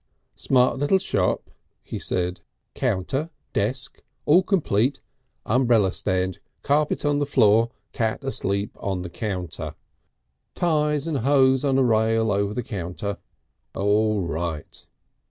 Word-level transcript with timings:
"Smart 0.35 0.79
little 0.79 0.97
shop," 0.97 1.51
he 1.83 1.99
said. 1.99 2.39
"Counter. 2.73 3.29
Desk. 3.53 4.01
All 4.25 4.41
complete. 4.41 4.99
Umbrella 5.45 5.93
stand. 5.93 6.39
Carpet 6.63 7.05
on 7.05 7.19
the 7.19 7.25
floor. 7.27 7.69
Cat 7.93 8.23
asleep 8.23 8.75
on 8.79 9.03
the 9.03 9.11
counter. 9.11 9.75
Ties 10.55 11.05
and 11.05 11.19
hose 11.19 11.63
on 11.63 11.77
a 11.77 11.83
rail 11.83 12.31
over 12.31 12.51
the 12.55 12.63
counter. 12.63 13.19
All 13.75 14.23
right." 14.23 14.87